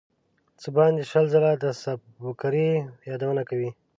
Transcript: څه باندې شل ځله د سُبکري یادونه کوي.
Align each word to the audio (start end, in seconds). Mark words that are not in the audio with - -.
څه 0.61 0.67
باندې 0.77 1.01
شل 1.11 1.25
ځله 1.33 1.51
د 1.63 1.65
سُبکري 1.81 2.69
یادونه 3.09 3.41
کوي. 3.49 3.69